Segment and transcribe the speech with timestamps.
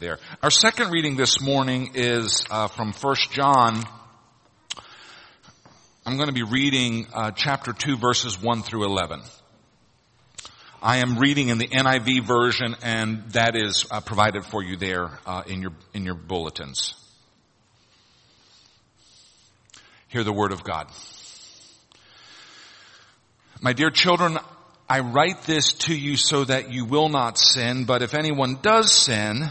[0.00, 0.20] there.
[0.44, 3.82] Our second reading this morning is uh, from First John.
[6.06, 9.22] I'm going to be reading uh, chapter 2 verses 1 through 11.
[10.80, 15.18] I am reading in the NIV version and that is uh, provided for you there
[15.26, 16.94] uh, in your in your bulletins.
[20.06, 20.86] Hear the word of God.
[23.60, 24.38] My dear children,
[24.88, 28.92] I write this to you so that you will not sin, but if anyone does
[28.92, 29.50] sin,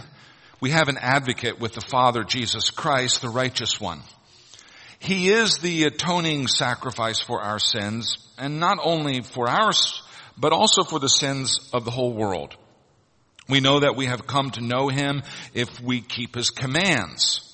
[0.59, 4.01] we have an advocate with the Father, Jesus Christ, the righteous one.
[4.99, 10.01] He is the atoning sacrifice for our sins, and not only for ours,
[10.37, 12.55] but also for the sins of the whole world.
[13.47, 17.46] We know that we have come to know Him if we keep His commands.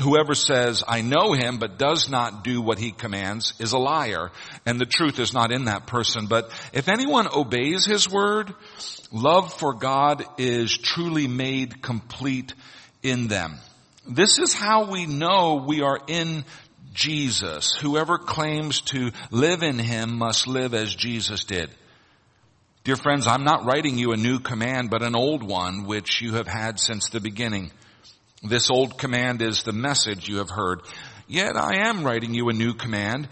[0.00, 4.32] Whoever says, I know him, but does not do what he commands is a liar,
[4.66, 6.26] and the truth is not in that person.
[6.26, 8.52] But if anyone obeys his word,
[9.12, 12.54] love for God is truly made complete
[13.04, 13.54] in them.
[14.08, 16.44] This is how we know we are in
[16.92, 17.76] Jesus.
[17.80, 21.70] Whoever claims to live in him must live as Jesus did.
[22.82, 26.34] Dear friends, I'm not writing you a new command, but an old one which you
[26.34, 27.70] have had since the beginning.
[28.46, 30.82] This old command is the message you have heard.
[31.26, 33.26] Yet I am writing you a new command.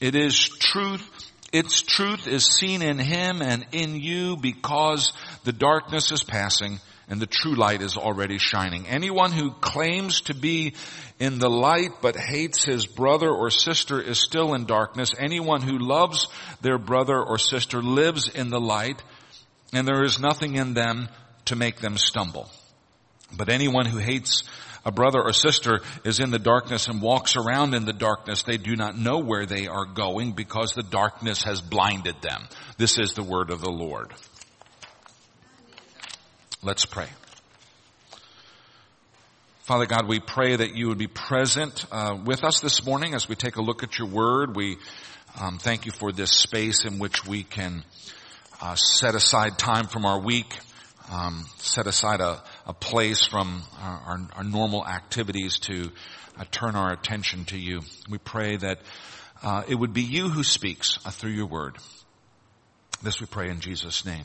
[0.00, 1.08] It is truth.
[1.52, 5.12] Its truth is seen in him and in you because
[5.44, 8.88] the darkness is passing and the true light is already shining.
[8.88, 10.74] Anyone who claims to be
[11.20, 15.12] in the light but hates his brother or sister is still in darkness.
[15.16, 16.26] Anyone who loves
[16.62, 19.00] their brother or sister lives in the light
[19.72, 21.08] and there is nothing in them
[21.44, 22.50] to make them stumble.
[23.36, 24.44] But anyone who hates
[24.84, 28.56] a brother or sister is in the darkness and walks around in the darkness, they
[28.56, 32.48] do not know where they are going because the darkness has blinded them.
[32.78, 34.12] This is the word of the Lord.
[36.62, 37.08] Let's pray.
[39.60, 43.28] Father God, we pray that you would be present uh, with us this morning as
[43.28, 44.56] we take a look at your word.
[44.56, 44.78] We
[45.38, 47.84] um, thank you for this space in which we can
[48.62, 50.56] uh, set aside time from our week
[51.10, 55.90] um, set aside a, a place from our, our, our, normal activities to
[56.38, 57.80] uh, turn our attention to you.
[58.10, 58.78] We pray that
[59.42, 61.78] uh, it would be you who speaks uh, through your word.
[63.02, 64.24] This we pray in Jesus' name.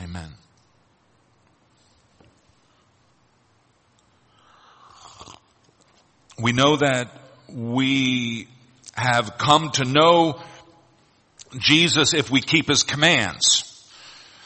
[0.00, 0.30] Amen.
[6.38, 7.10] We know that
[7.48, 8.48] we
[8.94, 10.40] have come to know
[11.58, 13.68] Jesus if we keep his commands.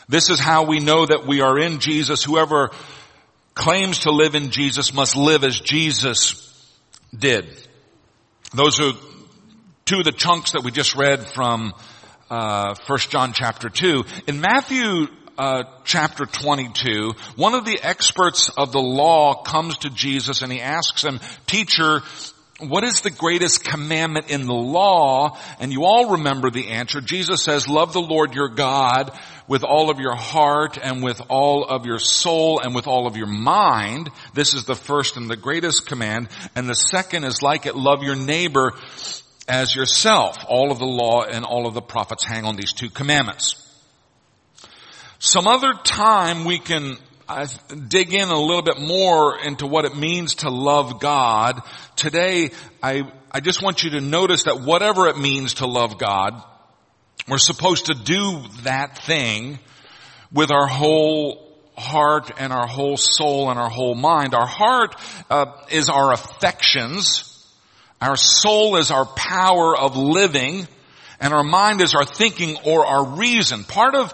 [0.09, 2.23] This is how we know that we are in Jesus.
[2.23, 2.71] Whoever
[3.57, 6.53] claims to live in Jesus must live as Jesus
[7.19, 7.49] did.
[8.55, 8.93] Those are
[9.87, 11.73] two of the chunks that we just read from
[12.31, 14.05] uh, 1 John chapter 2.
[14.29, 15.07] In Matthew
[15.39, 20.61] uh, chapter 22, one of the experts of the law comes to Jesus and he
[20.61, 22.03] asks him, Teacher,
[22.59, 25.39] what is the greatest commandment in the law?
[25.61, 27.01] And you all remember the answer.
[27.01, 29.13] Jesus says, love the Lord your God
[29.49, 33.17] with all of your heart and with all of your soul and with all of
[33.17, 34.11] your mind.
[34.35, 36.29] This is the first and the greatest command.
[36.55, 38.73] And the second is like it, love your neighbor
[39.49, 40.37] as yourself.
[40.49, 43.63] All of the law and all of the prophets hang on these two commandments.
[45.19, 46.97] Some other time we can
[47.29, 47.49] I
[47.89, 51.61] dig in a little bit more into what it means to love God.
[51.97, 56.41] Today, I, I just want you to notice that whatever it means to love God,
[57.29, 59.59] we're supposed to do that thing
[60.33, 61.43] with our whole
[61.77, 64.35] heart and our whole soul and our whole mind.
[64.35, 64.97] Our heart
[65.29, 67.33] uh, is our affections.
[68.01, 70.67] Our soul is our power of living
[71.21, 73.65] and our mind is our thinking or our reason.
[73.65, 74.13] Part of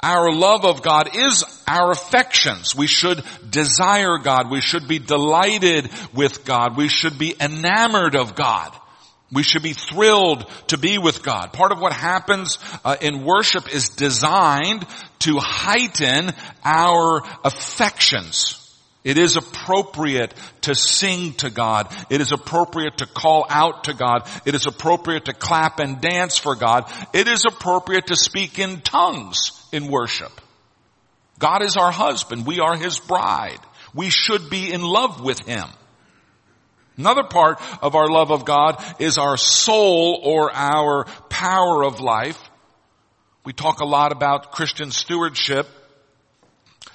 [0.00, 2.76] our love of God is our affections.
[2.76, 4.50] We should desire God.
[4.50, 6.76] We should be delighted with God.
[6.76, 8.72] We should be enamored of God.
[9.34, 11.52] We should be thrilled to be with God.
[11.52, 14.86] Part of what happens uh, in worship is designed
[15.20, 16.30] to heighten
[16.64, 18.60] our affections.
[19.04, 20.32] It is appropriate
[20.62, 21.94] to sing to God.
[22.08, 24.26] It is appropriate to call out to God.
[24.46, 26.90] It is appropriate to clap and dance for God.
[27.12, 30.32] It is appropriate to speak in tongues in worship.
[31.38, 32.46] God is our husband.
[32.46, 33.60] We are his bride.
[33.94, 35.68] We should be in love with him.
[36.96, 42.38] Another part of our love of God is our soul or our power of life.
[43.44, 45.68] We talk a lot about Christian stewardship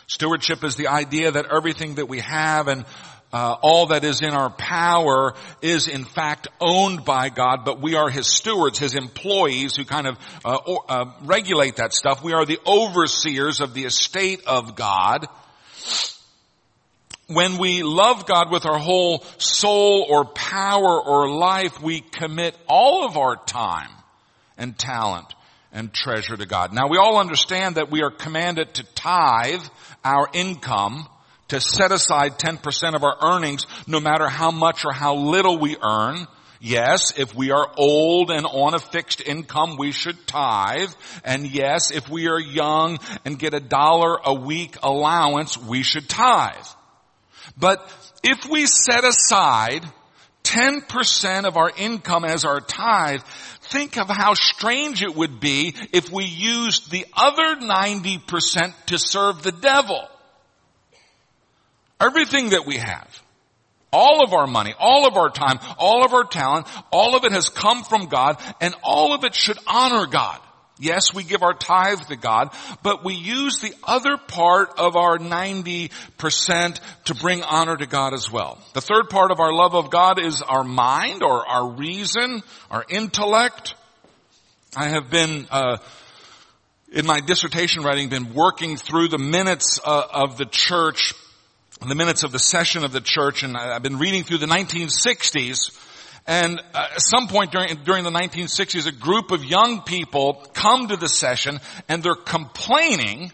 [0.10, 2.84] Stewardship is the idea that everything that we have and
[3.32, 7.94] uh, all that is in our power is in fact owned by God, but we
[7.94, 10.58] are His stewards, His employees who kind of uh,
[10.90, 12.24] uh, regulate that stuff.
[12.24, 15.28] We are the overseers of the estate of God.
[17.30, 23.06] When we love God with our whole soul or power or life, we commit all
[23.06, 23.92] of our time
[24.58, 25.34] and talent
[25.72, 26.74] and treasure to God.
[26.74, 29.64] Now we all understand that we are commanded to tithe
[30.04, 31.08] our income
[31.50, 35.78] to set aside 10% of our earnings no matter how much or how little we
[35.82, 36.28] earn.
[36.62, 40.92] Yes, if we are old and on a fixed income, we should tithe.
[41.24, 46.10] And yes, if we are young and get a dollar a week allowance, we should
[46.10, 46.66] tithe.
[47.60, 47.80] But
[48.24, 49.84] if we set aside
[50.44, 53.22] 10% of our income as our tithe,
[53.62, 59.44] think of how strange it would be if we used the other 90% to serve
[59.44, 60.08] the devil.
[62.00, 63.22] Everything that we have,
[63.92, 67.34] all of our money, all of our time, all of our talent, all of it
[67.34, 70.40] has come from God and all of it should honor God.
[70.82, 72.52] Yes, we give our tithe to God,
[72.84, 78.32] but we use the other part of our 90% to bring honor to God as
[78.32, 78.58] well.
[78.74, 82.86] The third part of our love of God is our mind or our reason, our
[82.88, 83.76] intellect.
[84.74, 85.78] I have been, uh,
[86.94, 91.14] in my dissertation writing, been working through the minutes uh, of the church,
[91.86, 95.72] the minutes of the session of the church, and I've been reading through the 1960s
[96.30, 100.90] and uh, at some point during, during the 1960s, a group of young people come
[100.90, 103.32] to the session and they're complaining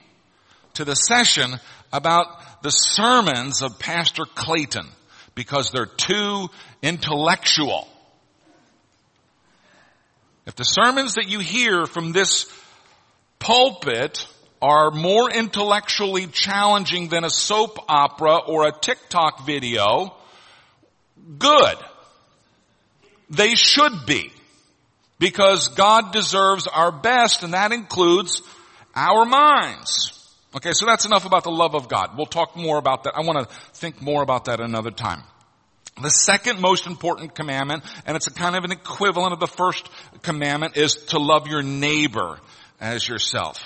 [0.75, 1.59] to the session
[1.92, 4.88] about the sermons of Pastor Clayton
[5.36, 6.47] because they're too
[6.81, 7.86] intellectual.
[10.45, 12.45] If the sermons that you hear from this
[13.39, 14.25] pulpit
[14.62, 20.15] are more intellectually challenging than a soap opera or a TikTok video,
[21.38, 21.75] good.
[23.30, 24.31] They should be.
[25.18, 28.42] Because God deserves our best and that includes
[28.95, 30.12] our minds.
[30.56, 32.18] Okay, so that's enough about the love of God.
[32.18, 33.13] We'll talk more about that.
[33.16, 35.24] I want to think more about that another time.
[36.01, 39.89] The second most important commandment, and it's a kind of an equivalent of the first
[40.22, 42.39] commandment, is to love your neighbor
[42.81, 43.57] as yourself.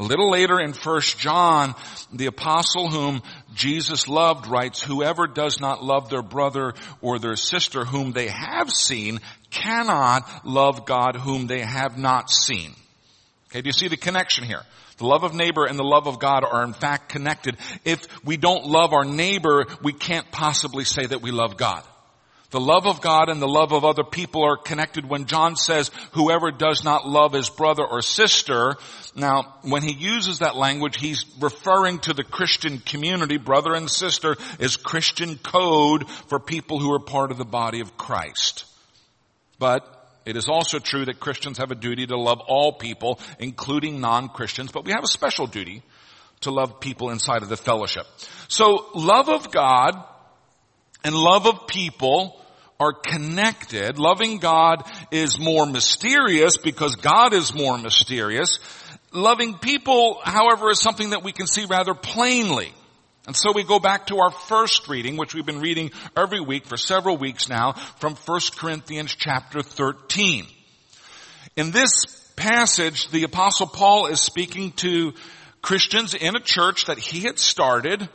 [0.00, 1.74] A little later in 1 John,
[2.10, 3.20] the apostle whom
[3.54, 8.70] Jesus loved writes, whoever does not love their brother or their sister whom they have
[8.70, 9.20] seen
[9.50, 12.70] cannot love God whom they have not seen.
[13.50, 14.62] Okay, do you see the connection here?
[14.96, 17.58] The love of neighbor and the love of God are in fact connected.
[17.84, 21.84] If we don't love our neighbor, we can't possibly say that we love God.
[22.50, 25.90] The love of God and the love of other people are connected when John says,
[26.12, 28.76] whoever does not love his brother or sister.
[29.14, 33.36] Now, when he uses that language, he's referring to the Christian community.
[33.36, 37.96] Brother and sister is Christian code for people who are part of the body of
[37.96, 38.64] Christ.
[39.60, 39.86] But
[40.24, 44.72] it is also true that Christians have a duty to love all people, including non-Christians,
[44.72, 45.82] but we have a special duty
[46.40, 48.06] to love people inside of the fellowship.
[48.48, 50.02] So love of God
[51.04, 52.39] and love of people
[52.80, 53.98] are connected.
[53.98, 58.58] Loving God is more mysterious because God is more mysterious.
[59.12, 62.72] Loving people, however, is something that we can see rather plainly.
[63.26, 66.66] And so we go back to our first reading, which we've been reading every week
[66.66, 70.46] for several weeks now, from 1 Corinthians chapter 13.
[71.56, 71.90] In this
[72.34, 75.12] passage, the apostle Paul is speaking to
[75.60, 78.08] Christians in a church that he had started,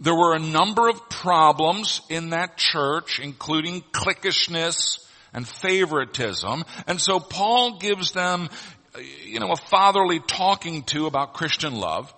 [0.00, 6.64] there were a number of problems in that church, including cliquishness and favoritism.
[6.86, 8.48] And so Paul gives them,
[9.24, 12.12] you know, a fatherly talking to about Christian love.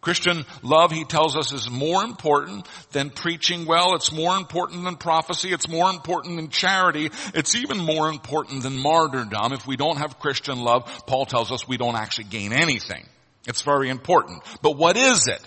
[0.00, 3.96] Christian love, he tells us, is more important than preaching well.
[3.96, 5.52] It's more important than prophecy.
[5.52, 7.10] It's more important than charity.
[7.34, 9.52] It's even more important than martyrdom.
[9.52, 13.04] If we don't have Christian love, Paul tells us we don't actually gain anything.
[13.48, 14.44] It's very important.
[14.62, 15.40] But what is it?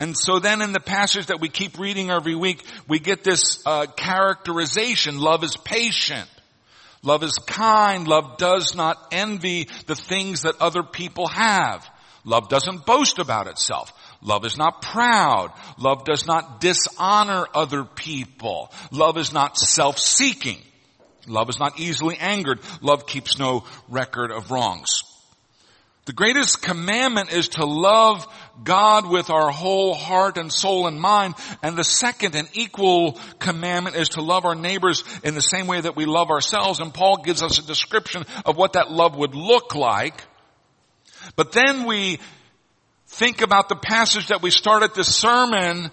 [0.00, 3.62] And so then in the passage that we keep reading every week, we get this
[3.64, 5.18] uh, characterization.
[5.18, 6.28] Love is patient.
[7.02, 8.08] Love is kind.
[8.08, 11.88] Love does not envy the things that other people have.
[12.24, 13.92] Love doesn't boast about itself.
[14.22, 15.52] Love is not proud.
[15.78, 18.72] Love does not dishonor other people.
[18.90, 20.58] Love is not self-seeking.
[21.26, 22.60] Love is not easily angered.
[22.80, 25.02] Love keeps no record of wrongs.
[26.06, 28.26] The greatest commandment is to love
[28.62, 31.34] God with our whole heart and soul and mind.
[31.62, 35.80] And the second and equal commandment is to love our neighbors in the same way
[35.80, 36.80] that we love ourselves.
[36.80, 40.22] And Paul gives us a description of what that love would look like.
[41.36, 42.20] But then we
[43.06, 45.90] think about the passage that we started this sermon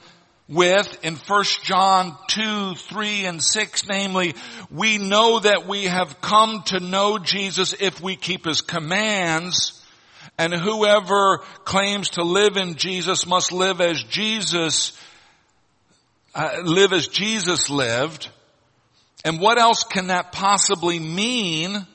[0.49, 4.35] with in 1 John 2, 3, and 6, namely,
[4.69, 9.80] we know that we have come to know Jesus if we keep His commands,
[10.37, 14.97] and whoever claims to live in Jesus must live as Jesus
[16.33, 18.29] uh, live as Jesus lived.
[19.25, 21.85] And what else can that possibly mean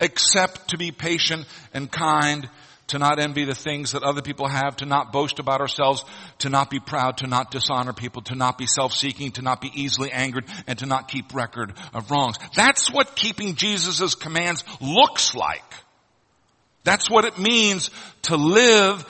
[0.00, 2.48] except to be patient and kind,
[2.88, 6.04] to not envy the things that other people have, to not boast about ourselves,
[6.40, 9.70] to not be proud, to not dishonor people, to not be self-seeking, to not be
[9.74, 12.36] easily angered, and to not keep record of wrongs.
[12.54, 15.64] That's what keeping Jesus' commands looks like.
[16.86, 17.90] That's what it means
[18.22, 19.04] to live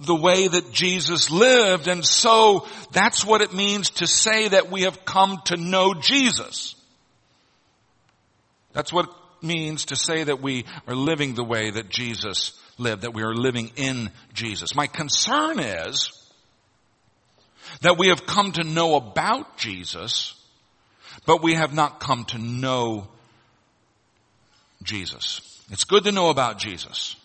[0.00, 1.88] the way that Jesus lived.
[1.88, 6.74] And so that's what it means to say that we have come to know Jesus.
[8.74, 13.00] That's what it means to say that we are living the way that Jesus lived,
[13.00, 14.74] that we are living in Jesus.
[14.74, 16.12] My concern is
[17.80, 20.34] that we have come to know about Jesus,
[21.24, 23.08] but we have not come to know
[24.82, 25.40] Jesus.
[25.70, 27.16] It's good to know about Jesus.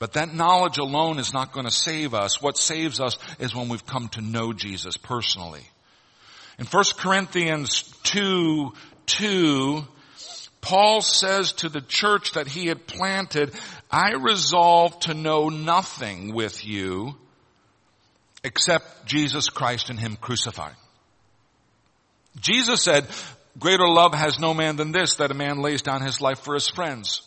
[0.00, 2.42] But that knowledge alone is not going to save us.
[2.42, 5.62] What saves us is when we've come to know Jesus personally.
[6.58, 8.72] In 1 Corinthians 2,
[9.06, 9.84] 2,
[10.62, 13.52] Paul says to the church that he had planted,
[13.90, 17.14] I resolve to know nothing with you
[18.42, 20.76] except Jesus Christ and Him crucified.
[22.40, 23.06] Jesus said,
[23.58, 26.54] greater love has no man than this, that a man lays down his life for
[26.54, 27.22] his friends.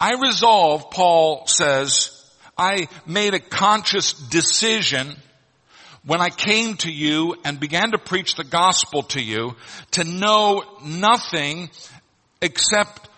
[0.00, 2.10] I resolved, Paul says,
[2.56, 5.16] I made a conscious decision
[6.04, 9.56] when I came to you and began to preach the gospel to you
[9.92, 11.70] to know nothing
[12.42, 13.08] except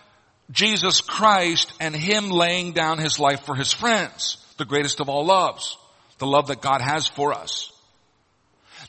[0.51, 5.25] Jesus Christ and Him laying down His life for His friends, the greatest of all
[5.25, 5.77] loves,
[6.19, 7.71] the love that God has for us.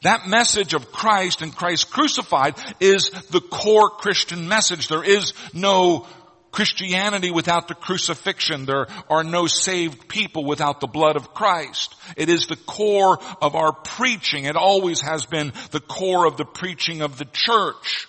[0.02, 4.86] That message of Christ and Christ crucified is the core Christian message.
[4.86, 6.06] There is no
[6.58, 8.64] Christianity without the crucifixion.
[8.64, 11.94] There are no saved people without the blood of Christ.
[12.16, 14.44] It is the core of our preaching.
[14.44, 18.08] It always has been the core of the preaching of the church.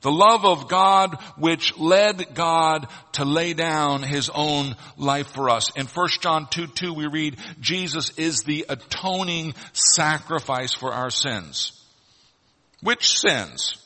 [0.00, 5.70] The love of God which led God to lay down his own life for us.
[5.76, 11.80] In 1 John 2, 2 we read, Jesus is the atoning sacrifice for our sins.
[12.82, 13.76] Which sins?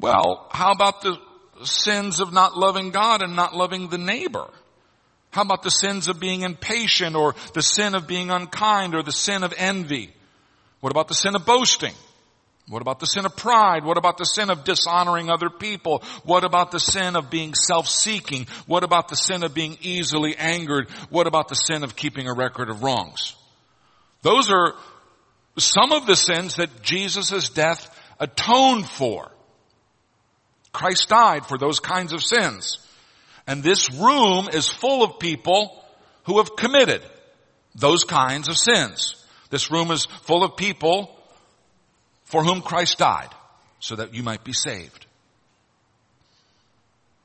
[0.00, 1.16] Well, how about the
[1.68, 4.48] sins of not loving God and not loving the neighbor?
[5.30, 9.12] How about the sins of being impatient or the sin of being unkind or the
[9.12, 10.12] sin of envy?
[10.80, 11.94] What about the sin of boasting?
[12.68, 13.84] What about the sin of pride?
[13.84, 16.02] What about the sin of dishonoring other people?
[16.24, 18.46] What about the sin of being self-seeking?
[18.66, 20.88] What about the sin of being easily angered?
[21.10, 23.34] What about the sin of keeping a record of wrongs?
[24.22, 24.74] Those are
[25.58, 29.30] some of the sins that Jesus' death atoned for.
[30.74, 32.78] Christ died for those kinds of sins.
[33.46, 35.82] And this room is full of people
[36.24, 37.00] who have committed
[37.76, 39.14] those kinds of sins.
[39.50, 41.16] This room is full of people
[42.24, 43.28] for whom Christ died
[43.78, 45.06] so that you might be saved.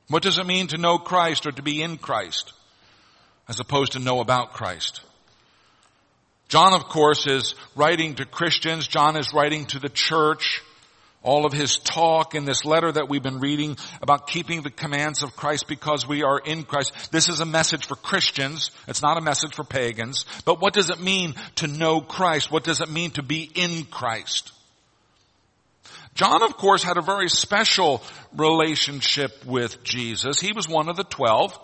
[0.08, 2.52] What does it mean to know Christ or to be in Christ
[3.48, 5.00] as opposed to know about Christ?
[6.48, 8.86] John, of course, is writing to Christians.
[8.86, 10.62] John is writing to the church
[11.22, 15.22] all of his talk in this letter that we've been reading about keeping the commands
[15.22, 17.12] of Christ because we are in Christ.
[17.12, 18.70] This is a message for Christians.
[18.88, 20.24] It's not a message for pagans.
[20.44, 22.50] But what does it mean to know Christ?
[22.50, 24.52] What does it mean to be in Christ?
[26.14, 28.02] John, of course, had a very special
[28.34, 30.40] relationship with Jesus.
[30.40, 31.56] He was one of the twelve.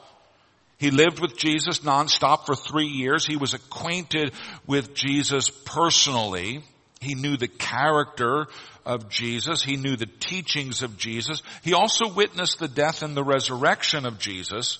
[0.78, 3.26] He lived with Jesus nonstop for three years.
[3.26, 4.32] He was acquainted
[4.66, 6.62] with Jesus personally.
[7.06, 8.48] He knew the character
[8.84, 9.62] of Jesus.
[9.62, 11.42] He knew the teachings of Jesus.
[11.62, 14.78] He also witnessed the death and the resurrection of Jesus.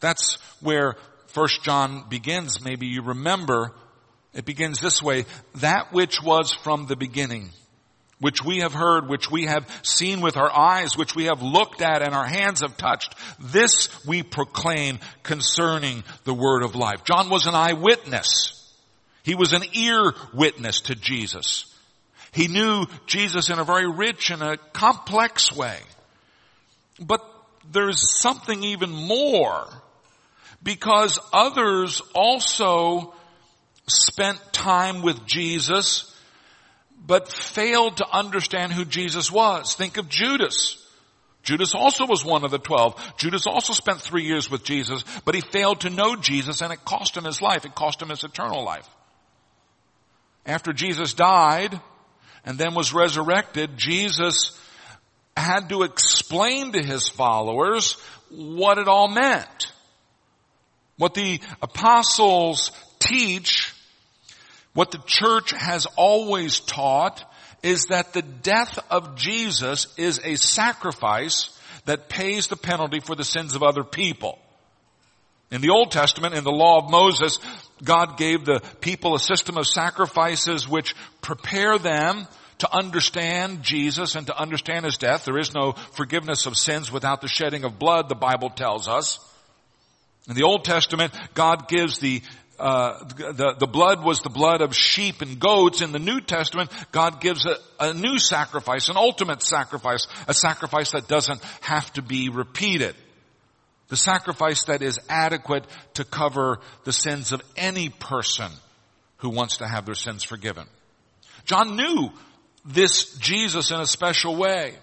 [0.00, 0.96] That's where
[1.28, 2.64] First John begins.
[2.64, 3.74] Maybe you remember
[4.34, 5.24] it begins this way.
[5.56, 7.50] That which was from the beginning,
[8.20, 11.82] which we have heard, which we have seen with our eyes, which we have looked
[11.82, 13.14] at and our hands have touched.
[13.38, 17.04] This we proclaim concerning the word of life.
[17.04, 18.57] John was an eyewitness.
[19.28, 21.66] He was an ear witness to Jesus.
[22.32, 25.78] He knew Jesus in a very rich and a complex way.
[26.98, 27.20] But
[27.70, 29.66] there's something even more
[30.62, 33.12] because others also
[33.86, 36.10] spent time with Jesus
[37.06, 39.74] but failed to understand who Jesus was.
[39.74, 40.82] Think of Judas.
[41.42, 42.98] Judas also was one of the twelve.
[43.18, 46.82] Judas also spent three years with Jesus, but he failed to know Jesus and it
[46.86, 47.66] cost him his life.
[47.66, 48.88] It cost him his eternal life
[50.48, 51.80] after Jesus died
[52.44, 54.58] and then was resurrected, Jesus
[55.36, 57.96] had to explain to his followers
[58.30, 59.72] what it all meant.
[60.96, 63.72] What the apostles teach
[64.74, 67.24] What the church has always taught
[67.64, 71.50] is that the death of Jesus is a sacrifice
[71.86, 74.38] that pays the penalty for the sins of other people.
[75.50, 77.38] In the Old Testament, in the law of Moses,
[77.82, 82.26] God gave the people a system of sacrifices which prepare them
[82.58, 85.24] to understand Jesus and to understand His death.
[85.24, 89.18] There is no forgiveness of sins without the shedding of blood, the Bible tells us.
[90.28, 92.22] In the Old Testament, God gives the
[92.58, 95.80] uh, the, the blood was the blood of sheep and goats.
[95.80, 100.90] In the New Testament, God gives a, a new sacrifice, an ultimate sacrifice, a sacrifice
[100.90, 102.96] that doesn't have to be repeated.
[103.88, 105.64] The sacrifice that is adequate
[105.94, 108.50] to cover the sins of any person
[109.18, 110.66] who wants to have their sins forgiven.
[111.44, 112.10] John knew
[112.64, 114.74] this Jesus in a special way.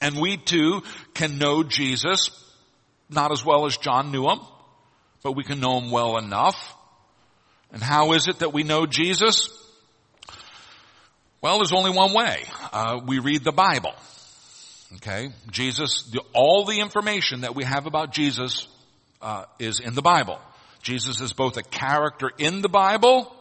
[0.00, 0.82] And we too
[1.14, 2.30] can know Jesus,
[3.08, 4.40] not as well as John knew him,
[5.22, 6.74] but we can know him well enough.
[7.72, 9.48] And how is it that we know Jesus?
[11.40, 12.44] Well, there's only one way.
[12.72, 13.94] Uh, we read the Bible.
[14.94, 16.04] Okay, Jesus.
[16.12, 18.68] The, all the information that we have about Jesus
[19.20, 20.38] uh, is in the Bible.
[20.82, 23.34] Jesus is both a character in the Bible,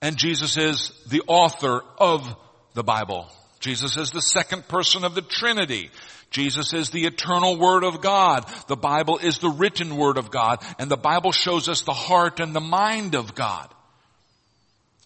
[0.00, 2.36] and Jesus is the author of
[2.74, 3.26] the Bible.
[3.58, 5.90] Jesus is the second person of the Trinity.
[6.30, 8.48] Jesus is the eternal Word of God.
[8.68, 12.38] The Bible is the written Word of God, and the Bible shows us the heart
[12.38, 13.72] and the mind of God.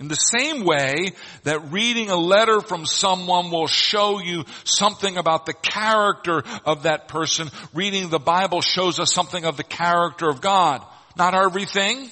[0.01, 1.13] In the same way
[1.45, 7.07] that reading a letter from someone will show you something about the character of that
[7.07, 10.83] person, reading the Bible shows us something of the character of God.
[11.17, 12.11] Not everything,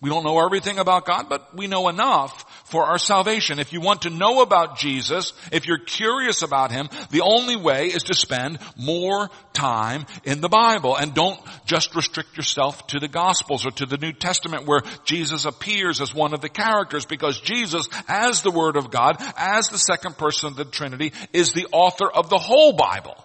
[0.00, 3.58] we don't know everything about God, but we know enough for our salvation.
[3.58, 7.88] If you want to know about Jesus, if you're curious about Him, the only way
[7.88, 10.96] is to spend more time in the Bible.
[10.96, 15.44] And don't just restrict yourself to the Gospels or to the New Testament where Jesus
[15.44, 19.78] appears as one of the characters because Jesus, as the Word of God, as the
[19.78, 23.16] second person of the Trinity, is the author of the whole Bible.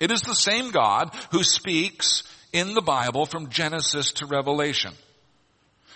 [0.00, 4.92] It is the same God who speaks in the Bible from Genesis to Revelation.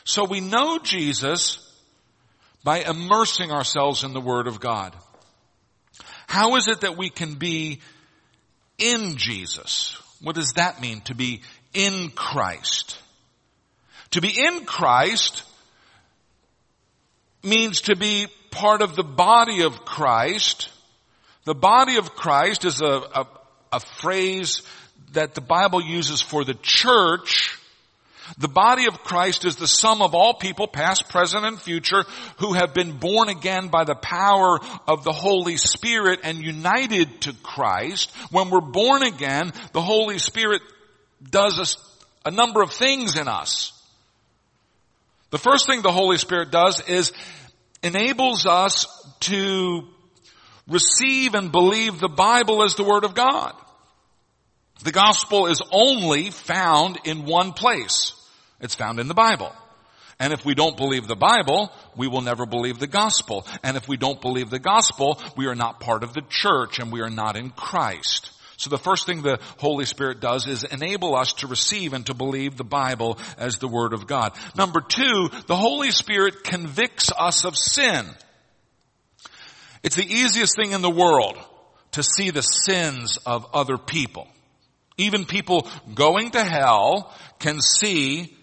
[0.05, 1.68] So we know Jesus
[2.65, 4.95] by immersing ourselves in the Word of God.
[6.27, 7.81] How is it that we can be
[8.79, 10.01] in Jesus?
[10.21, 11.43] What does that mean to be
[11.73, 12.99] in Christ?
[14.13, 15.43] To be in Christ
[17.43, 20.71] means to be part of the body of Christ.
[21.45, 23.27] The body of Christ is a, a,
[23.73, 24.63] a phrase
[25.13, 27.58] that the Bible uses for the church
[28.37, 32.05] the body of Christ is the sum of all people, past, present, and future,
[32.39, 37.33] who have been born again by the power of the Holy Spirit and united to
[37.43, 38.11] Christ.
[38.31, 40.61] When we're born again, the Holy Spirit
[41.31, 41.79] does
[42.25, 43.73] a, a number of things in us.
[45.31, 47.13] The first thing the Holy Spirit does is
[47.83, 48.87] enables us
[49.21, 49.87] to
[50.69, 53.55] receive and believe the Bible as the Word of God.
[54.85, 58.13] The gospel is only found in one place.
[58.61, 59.53] It's found in the Bible.
[60.21, 63.47] And if we don't believe the Bible, we will never believe the gospel.
[63.63, 66.91] And if we don't believe the gospel, we are not part of the church and
[66.91, 68.33] we are not in Christ.
[68.57, 72.15] So the first thing the Holy Spirit does is enable us to receive and to
[72.15, 74.33] believe the Bible as the Word of God.
[74.57, 78.05] Number two, the Holy Spirit convicts us of sin.
[79.85, 81.39] It's the easiest thing in the world
[81.93, 84.27] to see the sins of other people.
[84.97, 88.37] Even people going to hell can see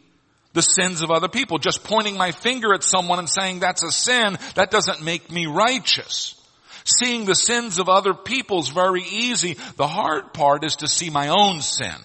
[0.55, 1.59] the sins of other people.
[1.59, 5.45] Just pointing my finger at someone and saying that's a sin, that doesn't make me
[5.45, 6.41] righteous.
[6.85, 9.57] Seeing the sins of other people is very easy.
[9.75, 11.95] The hard part is to see my own sin.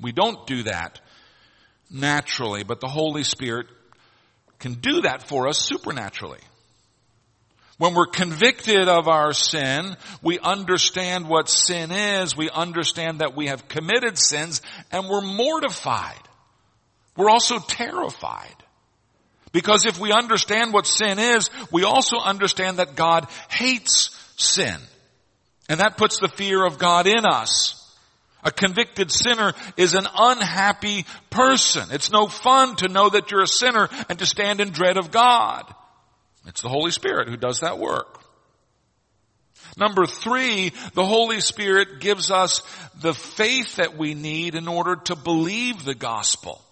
[0.00, 1.00] We don't do that
[1.90, 3.66] naturally, but the Holy Spirit
[4.58, 6.40] can do that for us supernaturally.
[7.78, 13.48] When we're convicted of our sin, we understand what sin is, we understand that we
[13.48, 16.25] have committed sins, and we're mortified.
[17.16, 18.54] We're also terrified.
[19.52, 24.76] Because if we understand what sin is, we also understand that God hates sin.
[25.68, 27.82] And that puts the fear of God in us.
[28.44, 31.88] A convicted sinner is an unhappy person.
[31.90, 35.10] It's no fun to know that you're a sinner and to stand in dread of
[35.10, 35.64] God.
[36.46, 38.22] It's the Holy Spirit who does that work.
[39.76, 42.62] Number three, the Holy Spirit gives us
[43.00, 46.62] the faith that we need in order to believe the gospel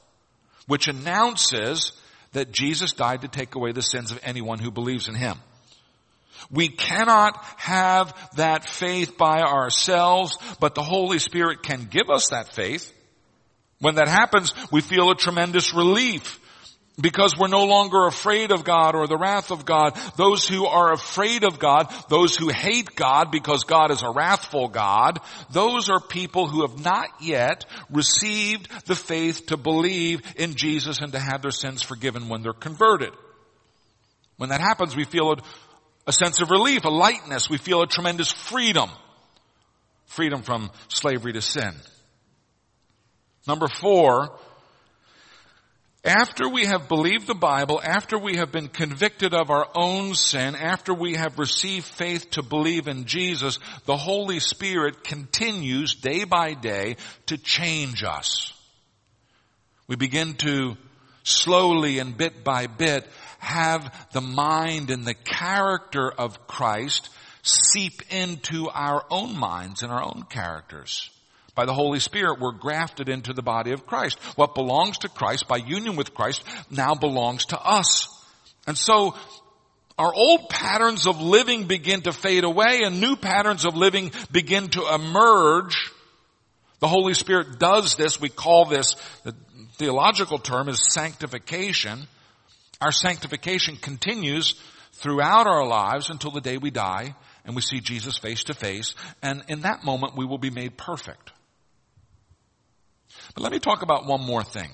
[0.67, 1.93] which announces
[2.33, 5.39] that Jesus died to take away the sins of anyone who believes in Him.
[6.51, 12.53] We cannot have that faith by ourselves, but the Holy Spirit can give us that
[12.53, 12.93] faith.
[13.81, 16.41] When that happens, we feel a tremendous relief.
[17.01, 19.99] Because we're no longer afraid of God or the wrath of God.
[20.17, 24.69] Those who are afraid of God, those who hate God because God is a wrathful
[24.69, 31.01] God, those are people who have not yet received the faith to believe in Jesus
[31.01, 33.11] and to have their sins forgiven when they're converted.
[34.37, 35.37] When that happens, we feel a,
[36.07, 37.51] a sense of relief, a lightness.
[37.51, 38.91] We feel a tremendous freedom.
[40.07, 41.75] Freedom from slavery to sin.
[43.47, 44.39] Number four,
[46.05, 50.55] after we have believed the Bible, after we have been convicted of our own sin,
[50.55, 56.53] after we have received faith to believe in Jesus, the Holy Spirit continues day by
[56.53, 58.53] day to change us.
[59.87, 60.77] We begin to
[61.23, 63.07] slowly and bit by bit
[63.39, 67.09] have the mind and the character of Christ
[67.43, 71.11] seep into our own minds and our own characters.
[71.55, 74.19] By the Holy Spirit, we're grafted into the body of Christ.
[74.37, 78.09] What belongs to Christ by union with Christ now belongs to us.
[78.67, 79.15] And so
[79.97, 84.69] our old patterns of living begin to fade away and new patterns of living begin
[84.71, 85.93] to emerge.
[86.81, 88.21] The Holy Spirit does this.
[88.21, 89.35] We call this, the
[89.75, 92.09] theological term is sanctification.
[92.81, 94.55] Our sanctification continues
[94.95, 97.15] throughout our lives until the day we die
[97.45, 98.95] and we see Jesus face to face.
[99.23, 101.31] And in that moment, we will be made perfect.
[103.35, 104.71] But let me talk about one more thing.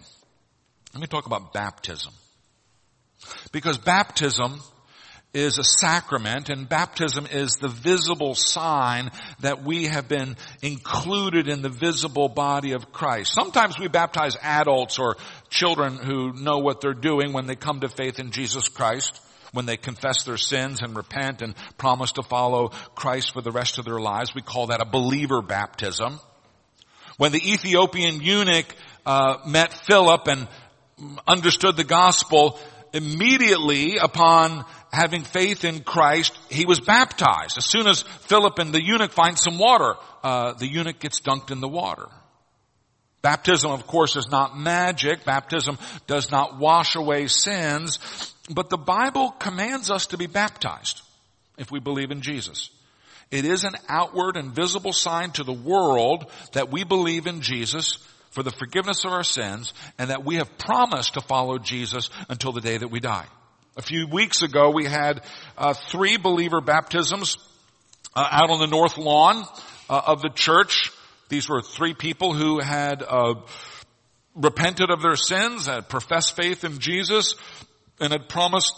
[0.93, 2.13] Let me talk about baptism.
[3.53, 4.61] Because baptism
[5.33, 11.63] is a sacrament and baptism is the visible sign that we have been included in
[11.63, 13.33] the visible body of Christ.
[13.33, 15.17] Sometimes we baptize adults or
[15.49, 19.21] children who know what they're doing when they come to faith in Jesus Christ
[19.53, 23.79] when they confess their sins and repent and promise to follow Christ for the rest
[23.79, 24.35] of their lives.
[24.35, 26.21] We call that a believer baptism.
[27.21, 30.49] When the Ethiopian eunuch uh, met Philip and
[31.29, 32.59] understood the gospel,
[32.95, 37.59] immediately upon having faith in Christ, he was baptized.
[37.59, 41.51] As soon as Philip and the eunuch find some water, uh, the eunuch gets dunked
[41.51, 42.07] in the water.
[43.21, 45.27] Baptism, of course, is not magic.
[45.27, 47.99] Baptism does not wash away sins,
[48.49, 51.03] but the Bible commands us to be baptized
[51.59, 52.71] if we believe in Jesus.
[53.31, 57.99] It is an outward and visible sign to the world that we believe in Jesus
[58.31, 62.53] for the forgiveness of our sins and that we have promised to follow Jesus until
[62.53, 63.27] the day that we die.
[63.77, 65.23] A few weeks ago we had
[65.57, 67.37] uh, three believer baptisms
[68.17, 69.45] uh, out on the north lawn
[69.89, 70.91] uh, of the church.
[71.29, 73.35] These were three people who had uh,
[74.35, 77.37] repented of their sins, had professed faith in Jesus,
[78.01, 78.75] and had promised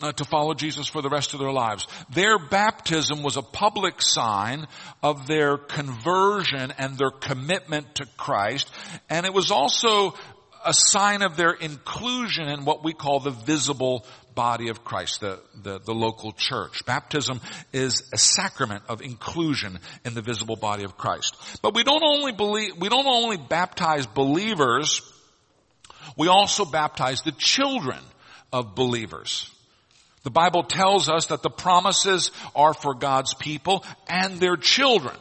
[0.00, 1.86] uh, to follow Jesus for the rest of their lives.
[2.10, 4.66] Their baptism was a public sign
[5.02, 8.70] of their conversion and their commitment to Christ,
[9.08, 10.14] and it was also
[10.64, 14.04] a sign of their inclusion in what we call the visible
[14.34, 16.84] body of Christ, the, the, the, local church.
[16.84, 17.40] Baptism
[17.72, 21.36] is a sacrament of inclusion in the visible body of Christ.
[21.62, 25.00] But we don't only believe, we don't only baptize believers,
[26.18, 27.98] we also baptize the children
[28.52, 29.50] of believers.
[30.26, 35.14] The Bible tells us that the promises are for God's people and their children.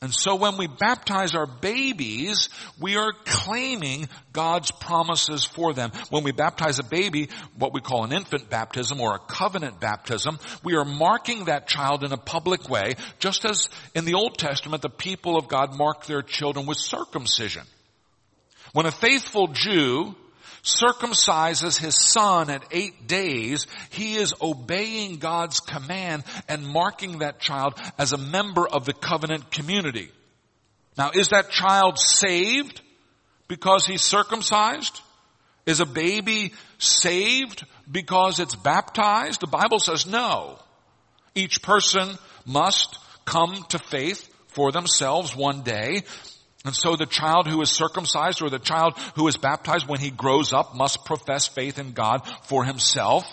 [0.00, 2.48] And so when we baptize our babies,
[2.80, 5.92] we are claiming God's promises for them.
[6.10, 10.40] When we baptize a baby, what we call an infant baptism or a covenant baptism,
[10.64, 14.82] we are marking that child in a public way, just as in the Old Testament
[14.82, 17.62] the people of God marked their children with circumcision.
[18.72, 20.16] When a faithful Jew
[20.62, 27.74] circumcises his son at eight days, he is obeying God's command and marking that child
[27.98, 30.10] as a member of the covenant community.
[30.96, 32.80] Now, is that child saved
[33.48, 35.00] because he's circumcised?
[35.66, 39.40] Is a baby saved because it's baptized?
[39.40, 40.58] The Bible says no.
[41.34, 46.02] Each person must come to faith for themselves one day.
[46.64, 50.10] And so the child who is circumcised or the child who is baptized when he
[50.10, 53.24] grows up must profess faith in God for himself.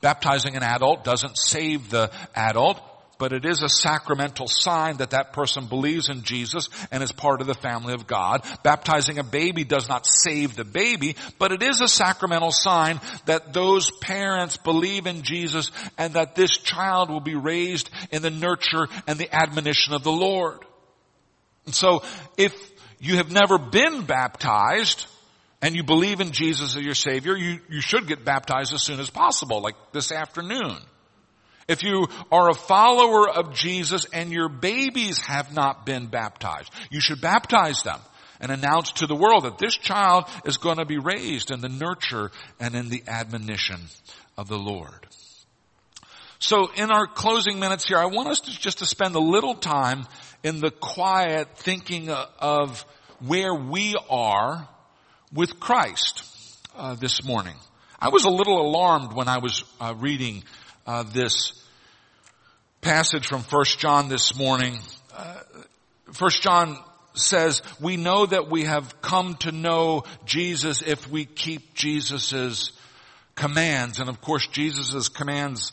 [0.00, 2.80] Baptizing an adult doesn't save the adult,
[3.18, 7.40] but it is a sacramental sign that that person believes in Jesus and is part
[7.40, 8.44] of the family of God.
[8.62, 13.52] Baptizing a baby does not save the baby, but it is a sacramental sign that
[13.52, 18.86] those parents believe in Jesus and that this child will be raised in the nurture
[19.08, 20.64] and the admonition of the Lord.
[21.66, 22.02] And so
[22.36, 22.54] if
[22.98, 25.06] you have never been baptized
[25.60, 29.00] and you believe in Jesus as your Savior, you, you should get baptized as soon
[29.00, 30.76] as possible, like this afternoon.
[31.68, 37.00] If you are a follower of Jesus and your babies have not been baptized, you
[37.00, 38.00] should baptize them.
[38.38, 41.70] and announce to the world that this child is going to be raised in the
[41.70, 43.80] nurture and in the admonition
[44.36, 45.06] of the Lord.
[46.38, 49.54] So in our closing minutes here, I want us to just to spend a little
[49.54, 50.06] time
[50.42, 52.84] in the quiet thinking of
[53.20, 54.68] where we are
[55.32, 56.24] with Christ
[56.76, 57.54] uh, this morning.
[57.98, 60.44] I was a little alarmed when I was uh, reading
[60.86, 61.64] uh, this
[62.82, 64.78] passage from First John this morning.
[65.16, 65.40] Uh,
[66.12, 66.78] First John
[67.14, 72.72] says, we know that we have come to know Jesus if we keep Jesus's
[73.34, 73.98] commands.
[73.98, 75.72] And of course, Jesus's commands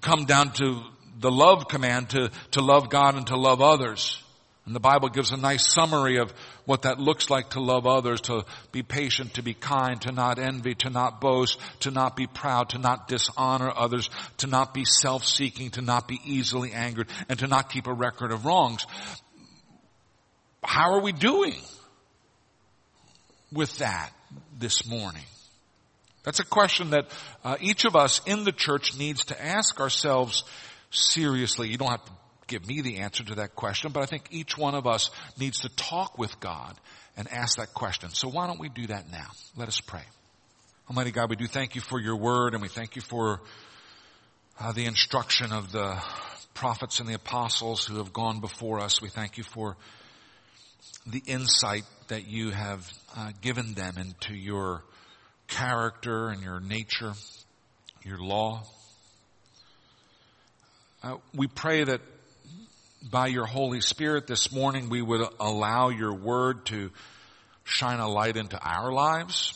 [0.00, 0.82] come down to
[1.18, 4.22] the love command to, to love God and to love others.
[4.66, 6.30] And the Bible gives a nice summary of
[6.66, 10.38] what that looks like to love others, to be patient, to be kind, to not
[10.38, 14.84] envy, to not boast, to not be proud, to not dishonor others, to not be
[14.84, 18.84] self-seeking, to not be easily angered, and to not keep a record of wrongs.
[20.62, 21.56] How are we doing
[23.50, 24.10] with that
[24.58, 25.24] this morning?
[26.24, 27.06] That's a question that
[27.44, 30.44] uh, each of us in the church needs to ask ourselves
[30.90, 31.68] seriously.
[31.68, 32.12] You don't have to
[32.46, 35.60] give me the answer to that question, but I think each one of us needs
[35.60, 36.74] to talk with God
[37.16, 38.10] and ask that question.
[38.10, 39.28] So why don't we do that now?
[39.56, 40.02] Let us pray.
[40.88, 43.40] Almighty God, we do thank you for your word and we thank you for
[44.58, 46.02] uh, the instruction of the
[46.54, 49.00] prophets and the apostles who have gone before us.
[49.02, 49.76] We thank you for
[51.06, 54.82] the insight that you have uh, given them into your
[55.48, 57.14] character and your nature,
[58.04, 58.62] your law.
[61.02, 62.00] Uh, we pray that
[63.10, 66.90] by your Holy Spirit this morning we would allow your word to
[67.64, 69.52] shine a light into our lives,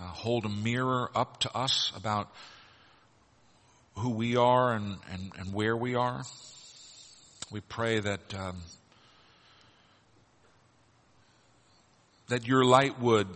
[0.00, 2.28] uh, hold a mirror up to us about
[3.96, 6.22] who we are and, and, and where we are.
[7.50, 8.56] We pray that um,
[12.28, 13.28] that your light would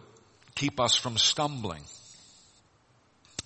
[0.56, 1.82] keep us from stumbling,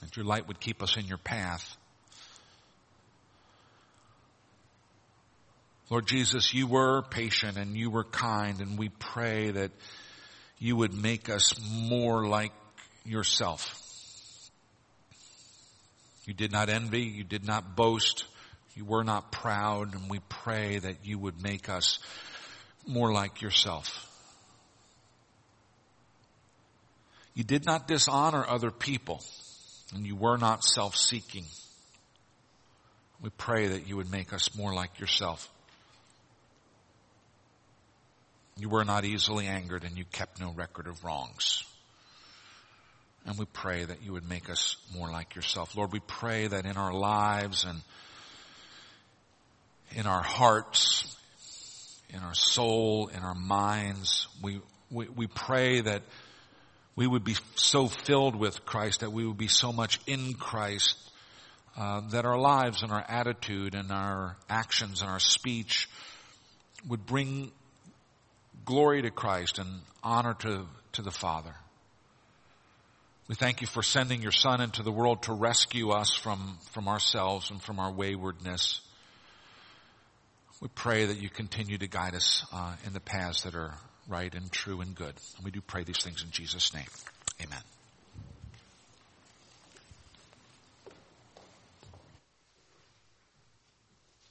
[0.01, 1.77] that your light would keep us in your path.
[5.91, 9.73] Lord Jesus, you were patient and you were kind and we pray that
[10.61, 11.53] you would make us
[11.89, 12.53] more like
[13.05, 13.77] yourself.
[16.27, 18.25] You did not envy, you did not boast,
[18.77, 21.99] you were not proud, and we pray that you would make us
[22.87, 24.10] more like yourself.
[27.41, 29.25] You did not dishonor other people,
[29.95, 31.47] and you were not self-seeking.
[33.23, 35.49] We pray that you would make us more like yourself.
[38.59, 41.65] You were not easily angered and you kept no record of wrongs.
[43.25, 45.75] And we pray that you would make us more like yourself.
[45.75, 47.81] Lord, we pray that in our lives and
[49.93, 51.17] in our hearts,
[52.11, 56.03] in our soul, in our minds, we, we, we pray that
[56.97, 60.97] we would be so filled with Christ, that we would be so much in Christ,
[61.77, 65.89] uh, that our lives and our attitude and our actions and our speech
[66.89, 67.53] would bring
[68.65, 71.55] glory to Christ and honor to, to the Father.
[73.29, 76.89] We thank you for sending your Son into the world to rescue us from, from
[76.89, 78.81] ourselves and from our waywardness.
[80.61, 83.75] We pray that you continue to guide us uh, in the paths that are
[84.11, 85.15] right and true and good.
[85.37, 86.89] And we do pray these things in Jesus' name.
[87.41, 87.63] Amen.